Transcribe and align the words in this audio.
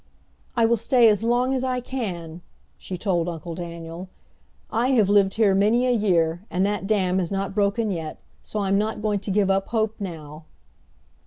"I 0.57 0.65
will 0.65 0.77
stay 0.77 1.07
as 1.09 1.23
long 1.23 1.53
as 1.53 1.63
I 1.63 1.79
can," 1.79 2.41
she 2.79 2.97
told 2.97 3.29
Uncle 3.29 3.53
Daniel. 3.53 4.09
"I 4.71 4.87
have 4.93 5.09
lived 5.09 5.35
here 5.35 5.53
many 5.53 5.85
a 5.85 5.91
year, 5.91 6.41
and 6.49 6.65
that 6.65 6.87
dam 6.87 7.19
has 7.19 7.29
not 7.29 7.53
broken 7.53 7.91
yet, 7.91 8.17
so 8.41 8.61
I'm 8.61 8.79
not 8.79 9.03
going 9.03 9.19
to 9.19 9.29
give 9.29 9.51
up 9.51 9.67
hope 9.67 9.93
now!" 9.99 10.45